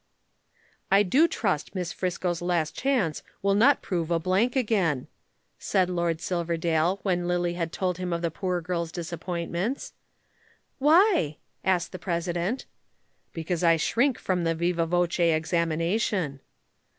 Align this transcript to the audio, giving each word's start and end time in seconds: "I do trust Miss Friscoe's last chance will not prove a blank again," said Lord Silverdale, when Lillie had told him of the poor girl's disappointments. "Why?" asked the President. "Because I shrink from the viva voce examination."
"I 0.89 1.03
do 1.03 1.27
trust 1.27 1.75
Miss 1.75 1.93
Friscoe's 1.93 2.41
last 2.41 2.75
chance 2.75 3.21
will 3.43 3.53
not 3.53 3.83
prove 3.83 4.09
a 4.09 4.17
blank 4.19 4.55
again," 4.55 5.05
said 5.59 5.91
Lord 5.91 6.21
Silverdale, 6.21 6.97
when 7.03 7.27
Lillie 7.27 7.53
had 7.53 7.71
told 7.71 7.99
him 7.99 8.11
of 8.11 8.23
the 8.23 8.31
poor 8.31 8.61
girl's 8.61 8.91
disappointments. 8.91 9.93
"Why?" 10.79 11.37
asked 11.63 11.91
the 11.91 11.99
President. 11.99 12.65
"Because 13.31 13.63
I 13.63 13.77
shrink 13.77 14.17
from 14.17 14.43
the 14.43 14.55
viva 14.55 14.87
voce 14.87 15.19
examination." 15.19 16.39